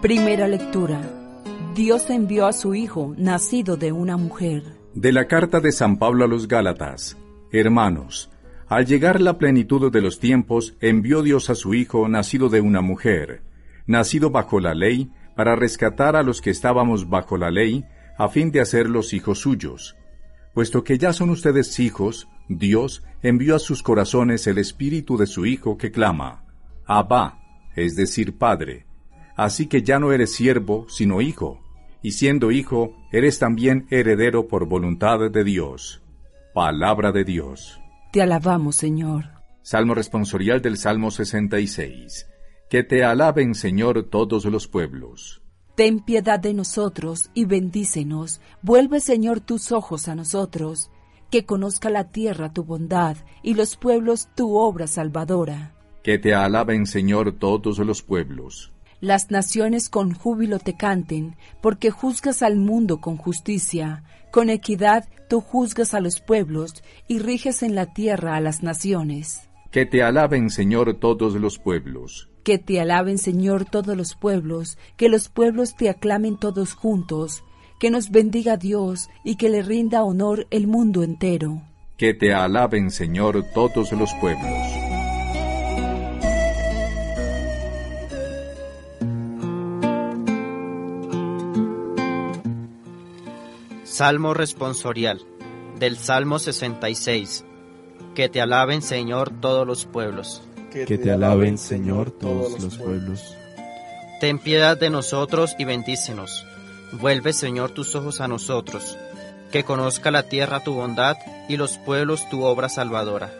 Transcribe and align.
Primera 0.00 0.48
lectura. 0.48 1.02
Dios 1.74 2.08
envió 2.08 2.46
a 2.46 2.54
su 2.54 2.74
Hijo, 2.74 3.14
nacido 3.18 3.76
de 3.76 3.92
una 3.92 4.16
mujer. 4.16 4.62
De 4.94 5.12
la 5.12 5.26
carta 5.28 5.60
de 5.60 5.72
San 5.72 5.98
Pablo 5.98 6.24
a 6.24 6.26
los 6.26 6.48
Gálatas. 6.48 7.18
Hermanos, 7.52 8.30
al 8.66 8.86
llegar 8.86 9.20
la 9.20 9.36
plenitud 9.36 9.92
de 9.92 10.00
los 10.00 10.18
tiempos, 10.18 10.74
envió 10.80 11.22
Dios 11.22 11.50
a 11.50 11.54
su 11.54 11.74
Hijo, 11.74 12.08
nacido 12.08 12.48
de 12.48 12.62
una 12.62 12.80
mujer, 12.80 13.42
nacido 13.86 14.30
bajo 14.30 14.58
la 14.58 14.74
ley, 14.74 15.10
para 15.36 15.54
rescatar 15.54 16.16
a 16.16 16.22
los 16.22 16.40
que 16.40 16.48
estábamos 16.48 17.10
bajo 17.10 17.36
la 17.36 17.50
ley, 17.50 17.84
a 18.16 18.30
fin 18.30 18.50
de 18.50 18.62
hacerlos 18.62 19.12
hijos 19.12 19.40
suyos. 19.40 19.96
Puesto 20.54 20.82
que 20.82 20.96
ya 20.96 21.12
son 21.12 21.28
ustedes 21.28 21.78
hijos, 21.78 22.26
Dios 22.48 23.04
envió 23.20 23.54
a 23.54 23.58
sus 23.58 23.82
corazones 23.82 24.46
el 24.46 24.56
espíritu 24.56 25.18
de 25.18 25.26
su 25.26 25.44
Hijo 25.44 25.76
que 25.76 25.92
clama, 25.92 26.46
Abba, 26.86 27.38
es 27.76 27.96
decir, 27.96 28.38
Padre. 28.38 28.86
Así 29.40 29.68
que 29.68 29.82
ya 29.82 29.98
no 29.98 30.12
eres 30.12 30.34
siervo, 30.34 30.84
sino 30.90 31.22
hijo, 31.22 31.62
y 32.02 32.10
siendo 32.10 32.50
hijo, 32.50 32.94
eres 33.10 33.38
también 33.38 33.86
heredero 33.88 34.48
por 34.48 34.66
voluntad 34.66 35.30
de 35.30 35.44
Dios. 35.44 36.02
Palabra 36.52 37.10
de 37.10 37.24
Dios. 37.24 37.80
Te 38.12 38.20
alabamos, 38.20 38.76
Señor. 38.76 39.30
Salmo 39.62 39.94
responsorial 39.94 40.60
del 40.60 40.76
Salmo 40.76 41.10
66. 41.10 42.28
Que 42.68 42.84
te 42.84 43.02
alaben, 43.02 43.54
Señor, 43.54 44.10
todos 44.10 44.44
los 44.44 44.68
pueblos. 44.68 45.40
Ten 45.74 46.00
piedad 46.00 46.38
de 46.38 46.52
nosotros 46.52 47.30
y 47.32 47.46
bendícenos. 47.46 48.42
Vuelve, 48.60 49.00
Señor, 49.00 49.40
tus 49.40 49.72
ojos 49.72 50.08
a 50.08 50.14
nosotros. 50.14 50.90
Que 51.30 51.46
conozca 51.46 51.88
la 51.88 52.10
tierra 52.10 52.52
tu 52.52 52.62
bondad 52.62 53.16
y 53.42 53.54
los 53.54 53.78
pueblos 53.78 54.28
tu 54.36 54.58
obra 54.58 54.86
salvadora. 54.86 55.72
Que 56.02 56.18
te 56.18 56.34
alaben, 56.34 56.84
Señor, 56.84 57.38
todos 57.38 57.78
los 57.78 58.02
pueblos 58.02 58.74
las 59.00 59.30
naciones 59.30 59.88
con 59.88 60.12
júbilo 60.14 60.58
te 60.58 60.76
canten, 60.76 61.36
porque 61.60 61.90
juzgas 61.90 62.42
al 62.42 62.56
mundo 62.56 63.00
con 63.00 63.16
justicia. 63.16 64.04
Con 64.30 64.50
equidad 64.50 65.08
tú 65.28 65.40
juzgas 65.40 65.94
a 65.94 66.00
los 66.00 66.20
pueblos 66.20 66.82
y 67.08 67.18
riges 67.18 67.62
en 67.62 67.74
la 67.74 67.86
tierra 67.92 68.36
a 68.36 68.40
las 68.40 68.62
naciones. 68.62 69.48
Que 69.70 69.86
te 69.86 70.02
alaben, 70.02 70.50
Señor, 70.50 70.94
todos 70.94 71.34
los 71.34 71.58
pueblos. 71.58 72.28
Que 72.44 72.58
te 72.58 72.80
alaben, 72.80 73.18
Señor, 73.18 73.64
todos 73.64 73.96
los 73.96 74.14
pueblos, 74.14 74.78
que 74.96 75.08
los 75.08 75.28
pueblos 75.28 75.76
te 75.76 75.88
aclamen 75.88 76.36
todos 76.38 76.74
juntos, 76.74 77.44
que 77.78 77.90
nos 77.90 78.10
bendiga 78.10 78.56
Dios 78.56 79.08
y 79.24 79.36
que 79.36 79.48
le 79.48 79.62
rinda 79.62 80.02
honor 80.02 80.46
el 80.50 80.66
mundo 80.66 81.02
entero. 81.02 81.62
Que 81.96 82.14
te 82.14 82.34
alaben, 82.34 82.90
Señor, 82.90 83.44
todos 83.54 83.92
los 83.92 84.12
pueblos. 84.20 84.89
Salmo 94.00 94.32
responsorial 94.32 95.20
del 95.78 95.98
Salmo 95.98 96.38
66. 96.38 97.44
Que 98.14 98.30
te 98.30 98.40
alaben, 98.40 98.80
Señor, 98.80 99.30
todos 99.42 99.66
los 99.66 99.84
pueblos. 99.84 100.40
Que 100.72 100.86
te 100.86 101.10
alaben, 101.10 101.58
Señor, 101.58 102.10
todos 102.10 102.62
los 102.62 102.78
pueblos. 102.78 103.36
Ten 104.18 104.38
piedad 104.38 104.78
de 104.78 104.88
nosotros 104.88 105.54
y 105.58 105.66
bendícenos. 105.66 106.46
Vuelve, 106.92 107.34
Señor, 107.34 107.72
tus 107.72 107.94
ojos 107.94 108.22
a 108.22 108.28
nosotros. 108.28 108.96
Que 109.52 109.64
conozca 109.64 110.10
la 110.10 110.22
tierra 110.22 110.64
tu 110.64 110.72
bondad 110.72 111.18
y 111.50 111.58
los 111.58 111.76
pueblos 111.76 112.26
tu 112.30 112.44
obra 112.44 112.70
salvadora. 112.70 113.30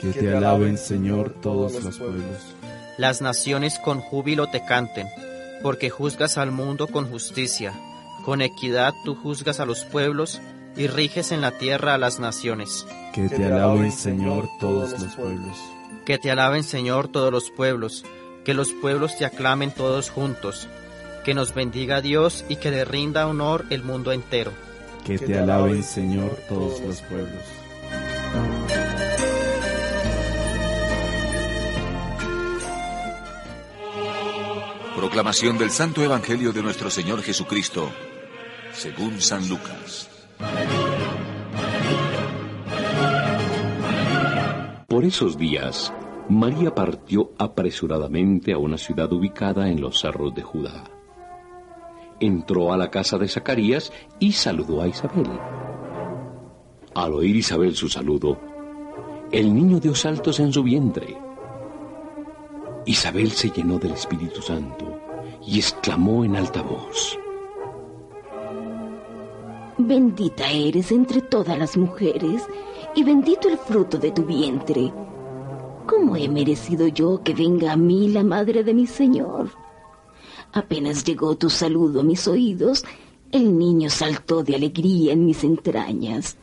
Que 0.00 0.08
te 0.08 0.34
alaben, 0.34 0.78
Señor, 0.78 1.36
todos 1.40 1.74
los 1.74 1.96
pueblos. 1.96 2.56
Las 2.96 3.22
naciones 3.22 3.78
con 3.78 4.00
júbilo 4.00 4.48
te 4.48 4.64
canten, 4.64 5.06
porque 5.62 5.90
juzgas 5.90 6.38
al 6.38 6.50
mundo 6.50 6.88
con 6.88 7.08
justicia 7.08 7.72
con 8.28 8.42
equidad 8.42 8.94
tú 9.06 9.14
juzgas 9.14 9.58
a 9.58 9.64
los 9.64 9.86
pueblos 9.86 10.42
y 10.76 10.86
riges 10.86 11.32
en 11.32 11.40
la 11.40 11.52
tierra 11.52 11.94
a 11.94 11.98
las 11.98 12.20
naciones. 12.20 12.86
Que 13.14 13.26
te 13.26 13.46
alaben, 13.46 13.90
Señor, 13.90 14.50
todos 14.60 14.90
los 15.00 15.14
pueblos. 15.14 15.56
Que 16.04 16.18
te 16.18 16.30
alaben, 16.30 16.62
Señor, 16.62 17.08
todos 17.08 17.32
los 17.32 17.50
pueblos. 17.50 18.04
Que 18.44 18.52
los 18.52 18.74
pueblos 18.82 19.16
te 19.16 19.24
aclamen 19.24 19.70
todos 19.70 20.10
juntos. 20.10 20.68
Que 21.24 21.32
nos 21.32 21.54
bendiga 21.54 22.02
Dios 22.02 22.44
y 22.50 22.56
que 22.56 22.70
le 22.70 22.84
rinda 22.84 23.26
honor 23.26 23.64
el 23.70 23.82
mundo 23.82 24.12
entero. 24.12 24.52
Que 25.06 25.18
te 25.18 25.38
alaben, 25.38 25.82
Señor, 25.82 26.38
todos 26.50 26.82
los 26.82 27.00
pueblos. 27.00 27.42
Proclamación 34.94 35.56
del 35.56 35.70
Santo 35.70 36.02
Evangelio 36.02 36.52
de 36.52 36.62
nuestro 36.62 36.90
Señor 36.90 37.22
Jesucristo 37.22 37.90
según 38.78 39.20
San 39.20 39.48
Lucas. 39.48 40.08
Por 44.86 45.04
esos 45.04 45.36
días, 45.36 45.92
María 46.28 46.72
partió 46.72 47.32
apresuradamente 47.38 48.52
a 48.52 48.58
una 48.58 48.78
ciudad 48.78 49.12
ubicada 49.12 49.68
en 49.68 49.80
los 49.80 49.98
cerros 49.98 50.32
de 50.32 50.42
Judá. 50.42 50.84
Entró 52.20 52.72
a 52.72 52.76
la 52.76 52.88
casa 52.88 53.18
de 53.18 53.26
Zacarías 53.26 53.92
y 54.20 54.30
saludó 54.30 54.80
a 54.80 54.86
Isabel. 54.86 55.28
Al 56.94 57.14
oír 57.14 57.34
Isabel 57.34 57.74
su 57.74 57.88
saludo, 57.88 58.38
el 59.32 59.52
niño 59.52 59.80
dio 59.80 59.96
saltos 59.96 60.38
en 60.38 60.52
su 60.52 60.62
vientre. 60.62 61.18
Isabel 62.86 63.32
se 63.32 63.50
llenó 63.50 63.78
del 63.80 63.92
Espíritu 63.92 64.40
Santo 64.40 65.00
y 65.44 65.58
exclamó 65.58 66.24
en 66.24 66.36
alta 66.36 66.62
voz, 66.62 67.18
Bendita 69.78 70.50
eres 70.50 70.90
entre 70.90 71.22
todas 71.22 71.56
las 71.56 71.76
mujeres, 71.76 72.42
y 72.96 73.04
bendito 73.04 73.48
el 73.48 73.56
fruto 73.56 73.96
de 73.96 74.10
tu 74.10 74.24
vientre. 74.24 74.92
¿Cómo 75.86 76.16
he 76.16 76.28
merecido 76.28 76.88
yo 76.88 77.22
que 77.22 77.32
venga 77.32 77.72
a 77.72 77.76
mí 77.76 78.08
la 78.08 78.24
madre 78.24 78.64
de 78.64 78.74
mi 78.74 78.88
Señor? 78.88 79.50
Apenas 80.52 81.04
llegó 81.04 81.36
tu 81.36 81.48
saludo 81.48 82.00
a 82.00 82.02
mis 82.02 82.26
oídos, 82.26 82.84
el 83.30 83.56
niño 83.56 83.88
saltó 83.88 84.42
de 84.42 84.56
alegría 84.56 85.12
en 85.12 85.24
mis 85.24 85.44
entrañas. 85.44 86.36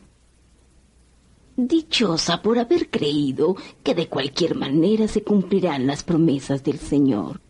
Dichosa 1.56 2.40
por 2.40 2.58
haber 2.58 2.90
creído 2.90 3.56
que 3.82 3.94
de 3.94 4.08
cualquier 4.08 4.54
manera 4.54 5.08
se 5.08 5.22
cumplirán 5.22 5.86
las 5.86 6.02
promesas 6.02 6.64
del 6.64 6.78
Señor. 6.78 7.40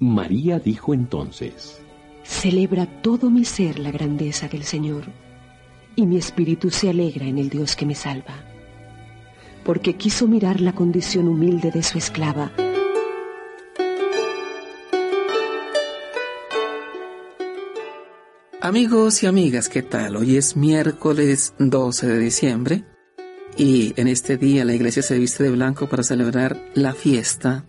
María 0.00 0.58
dijo 0.58 0.92
entonces, 0.92 1.80
Celebra 2.28 2.86
todo 2.86 3.30
mi 3.30 3.44
ser 3.44 3.80
la 3.80 3.90
grandeza 3.90 4.46
del 4.46 4.62
Señor, 4.62 5.04
y 5.96 6.06
mi 6.06 6.18
espíritu 6.18 6.70
se 6.70 6.88
alegra 6.88 7.24
en 7.24 7.38
el 7.38 7.48
Dios 7.48 7.74
que 7.74 7.86
me 7.86 7.96
salva, 7.96 8.44
porque 9.64 9.96
quiso 9.96 10.28
mirar 10.28 10.60
la 10.60 10.72
condición 10.72 11.26
humilde 11.26 11.72
de 11.72 11.82
su 11.82 11.98
esclava. 11.98 12.52
Amigos 18.60 19.22
y 19.22 19.26
amigas, 19.26 19.68
¿qué 19.68 19.82
tal? 19.82 20.14
Hoy 20.14 20.36
es 20.36 20.54
miércoles 20.54 21.54
12 21.58 22.06
de 22.06 22.18
diciembre 22.18 22.84
y 23.56 23.94
en 23.96 24.06
este 24.06 24.36
día 24.36 24.64
la 24.64 24.74
iglesia 24.74 25.02
se 25.02 25.18
viste 25.18 25.42
de 25.42 25.50
blanco 25.50 25.88
para 25.88 26.04
celebrar 26.04 26.60
la 26.74 26.92
fiesta 26.92 27.64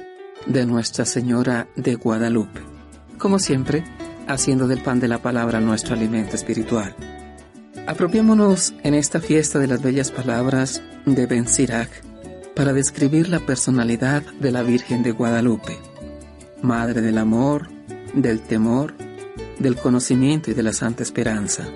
de 0.46 0.66
Nuestra 0.66 1.06
Señora 1.06 1.70
de 1.76 1.96
Guadalupe. 1.96 2.60
Como 3.18 3.40
siempre, 3.40 3.84
haciendo 4.30 4.68
del 4.68 4.82
pan 4.82 5.00
de 5.00 5.08
la 5.08 5.18
palabra 5.22 5.60
nuestro 5.60 5.96
alimento 5.96 6.36
espiritual. 6.36 6.96
Apropiémonos 7.88 8.74
en 8.84 8.94
esta 8.94 9.20
fiesta 9.20 9.58
de 9.58 9.68
las 9.68 9.82
bellas 9.82 10.12
palabras 10.12 10.84
de 11.06 11.26
Ben 11.26 11.48
Sirac 11.48 11.90
para 12.56 12.72
describir 12.72 13.30
la 13.30 13.40
personalidad 13.40 14.22
de 14.40 14.52
la 14.52 14.62
Virgen 14.62 15.02
de 15.02 15.12
Guadalupe, 15.12 15.78
Madre 16.62 17.02
del 17.02 17.18
amor, 17.18 17.70
del 18.14 18.42
temor, 18.42 18.94
del 19.58 19.76
conocimiento 19.76 20.52
y 20.52 20.54
de 20.54 20.64
la 20.64 20.74
santa 20.74 21.02
esperanza. 21.02 21.68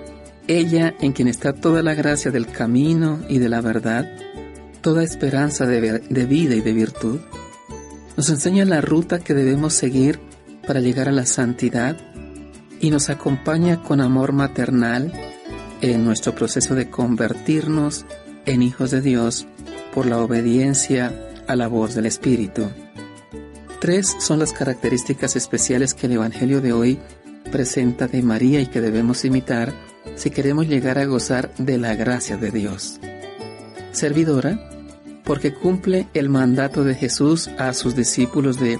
Ella 0.48 0.94
en 1.00 1.14
quien 1.14 1.28
está 1.28 1.54
toda 1.54 1.82
la 1.82 1.96
gracia 1.96 2.30
del 2.30 2.48
camino 2.48 3.20
y 3.30 3.40
de 3.40 3.50
la 3.50 3.62
verdad, 3.62 4.08
toda 4.82 5.04
esperanza 5.04 5.66
de, 5.66 6.00
de 6.00 6.26
vida 6.26 6.54
y 6.54 6.62
de 6.62 6.74
virtud, 6.74 7.20
Nos 8.16 8.30
enseña 8.30 8.64
la 8.66 8.80
ruta 8.80 9.18
que 9.18 9.34
debemos 9.34 9.74
seguir 9.74 10.20
para 10.68 10.80
llegar 10.80 11.10
a 11.10 11.12
la 11.12 11.26
santidad 11.26 11.98
y 12.84 12.92
nos 12.92 13.10
acompaña 13.10 13.82
con 13.82 14.02
amor 14.02 14.34
maternal 14.34 15.14
en 15.80 16.04
nuestro 16.04 16.36
proceso 16.36 16.76
de 16.76 16.90
convertirnos 16.90 18.06
en 18.46 18.62
hijos 18.62 18.92
de 18.92 19.00
Dios 19.00 19.48
por 19.94 20.06
la 20.06 20.20
obediencia 20.20 21.14
a 21.48 21.56
la 21.56 21.68
voz 21.68 21.96
del 21.96 22.08
Espíritu. 22.08 22.70
Tres 23.80 24.14
son 24.20 24.40
las 24.40 24.52
características 24.52 25.38
especiales 25.38 25.94
que 25.94 26.08
el 26.08 26.14
Evangelio 26.14 26.60
de 26.60 26.74
hoy 26.74 27.00
presenta 27.54 28.10
de 28.10 28.22
María 28.22 28.60
y 28.60 28.68
que 28.68 28.82
debemos 28.82 29.24
imitar 29.24 29.74
si 30.16 30.30
queremos 30.30 30.68
llegar 30.68 30.98
a 31.00 31.06
gozar 31.06 31.54
de 31.58 31.78
la 31.78 31.96
gracia 31.96 32.36
de 32.36 32.52
Dios. 32.52 33.00
Servidora, 33.94 34.60
porque 35.24 35.54
cumple 35.54 36.10
el 36.14 36.28
mandato 36.28 36.84
de 36.84 36.96
Jesús 36.96 37.50
a 37.58 37.74
sus 37.74 37.96
discípulos 37.96 38.60
de 38.60 38.78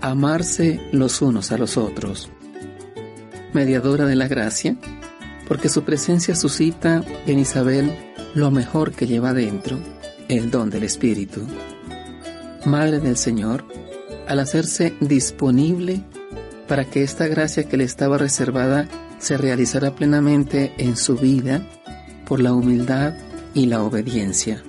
amarse 0.00 0.80
los 0.90 1.22
unos 1.22 1.52
a 1.52 1.56
los 1.56 1.76
otros. 1.76 2.32
Mediadora 3.54 4.04
de 4.04 4.16
la 4.16 4.28
gracia, 4.28 4.76
porque 5.48 5.68
su 5.68 5.84
presencia 5.84 6.34
suscita 6.34 7.02
en 7.26 7.38
Isabel 7.38 7.90
lo 8.34 8.50
mejor 8.50 8.92
que 8.92 9.06
lleva 9.06 9.32
dentro, 9.32 9.78
el 10.28 10.50
don 10.50 10.70
del 10.70 10.82
Espíritu. 10.82 11.46
Madre 12.66 13.00
del 13.00 13.16
Señor, 13.16 13.64
al 14.26 14.40
hacerse 14.40 14.94
disponible 15.00 16.02
para 16.68 16.84
que 16.84 17.02
esta 17.02 17.26
gracia 17.26 17.68
que 17.68 17.76
le 17.76 17.84
estaba 17.84 18.18
reservada 18.18 18.88
se 19.18 19.36
realizara 19.36 19.94
plenamente 19.94 20.72
en 20.78 20.96
su 20.96 21.16
vida 21.16 21.66
por 22.26 22.40
la 22.40 22.52
humildad 22.52 23.14
y 23.54 23.66
la 23.66 23.82
obediencia. 23.82 24.62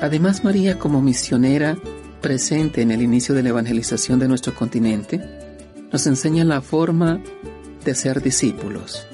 Además, 0.00 0.44
María 0.44 0.78
como 0.78 1.00
misionera 1.00 1.76
presente 2.20 2.82
en 2.82 2.90
el 2.90 3.02
inicio 3.02 3.34
de 3.34 3.42
la 3.42 3.48
evangelización 3.50 4.18
de 4.18 4.28
nuestro 4.28 4.54
continente, 4.54 5.20
nos 5.92 6.06
enseña 6.06 6.44
la 6.44 6.60
forma 6.60 7.20
de 7.88 7.94
ser 7.94 8.22
discípulos. 8.22 9.06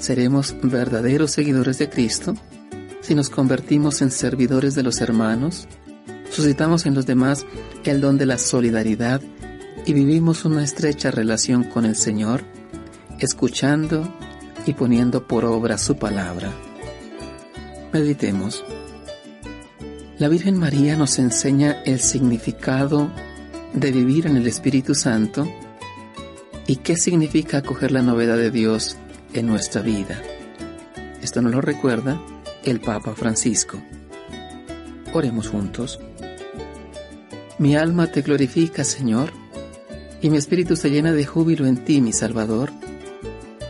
Seremos 0.00 0.56
verdaderos 0.60 1.30
seguidores 1.30 1.78
de 1.78 1.88
Cristo 1.88 2.34
si 3.02 3.14
nos 3.14 3.30
convertimos 3.30 4.02
en 4.02 4.10
servidores 4.10 4.74
de 4.74 4.82
los 4.82 5.00
hermanos, 5.00 5.68
suscitamos 6.28 6.86
en 6.86 6.94
los 6.94 7.06
demás 7.06 7.46
el 7.84 8.00
don 8.00 8.18
de 8.18 8.26
la 8.26 8.38
solidaridad 8.38 9.20
y 9.86 9.92
vivimos 9.92 10.44
una 10.44 10.64
estrecha 10.64 11.12
relación 11.12 11.62
con 11.62 11.84
el 11.84 11.94
Señor, 11.94 12.42
escuchando 13.20 14.12
y 14.66 14.72
poniendo 14.72 15.28
por 15.28 15.44
obra 15.44 15.78
su 15.78 15.96
palabra. 15.96 16.50
Meditemos. 17.92 18.64
La 20.18 20.28
Virgen 20.28 20.58
María 20.58 20.96
nos 20.96 21.20
enseña 21.20 21.80
el 21.84 22.00
significado 22.00 23.08
de 23.72 23.92
vivir 23.92 24.26
en 24.26 24.36
el 24.36 24.48
Espíritu 24.48 24.96
Santo 24.96 25.48
y 26.66 26.76
qué 26.76 26.96
significa 26.96 27.58
acoger 27.58 27.92
la 27.92 28.02
novedad 28.02 28.36
de 28.36 28.50
Dios 28.50 28.96
en 29.32 29.46
nuestra 29.46 29.82
vida. 29.82 30.20
Esto 31.22 31.42
nos 31.42 31.52
lo 31.52 31.60
recuerda 31.60 32.20
el 32.64 32.80
Papa 32.80 33.14
Francisco. 33.14 33.82
Oremos 35.12 35.48
juntos. 35.48 36.00
Mi 37.58 37.76
alma 37.76 38.08
te 38.08 38.22
glorifica, 38.22 38.84
Señor, 38.84 39.30
y 40.20 40.30
mi 40.30 40.38
espíritu 40.38 40.76
se 40.76 40.90
llena 40.90 41.12
de 41.12 41.24
júbilo 41.24 41.66
en 41.66 41.84
ti, 41.84 42.00
mi 42.00 42.12
Salvador, 42.12 42.72